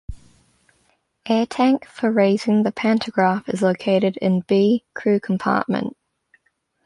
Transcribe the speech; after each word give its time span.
Air 1.27 1.45
tank 1.45 1.85
for 1.85 2.11
raising 2.11 2.63
the 2.63 2.71
pantograph 2.71 3.47
is 3.47 3.61
located 3.61 4.17
in 4.17 4.39
"B" 4.39 4.83
crew 4.95 5.19
compartment. 5.19 5.95